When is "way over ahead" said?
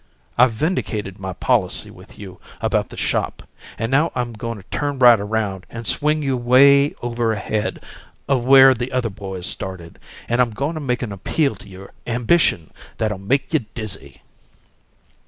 6.37-7.83